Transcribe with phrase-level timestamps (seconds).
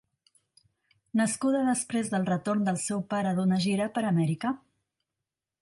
[1.21, 4.57] Nascuda després del retorn del seu pare d'una gira per Amèrica.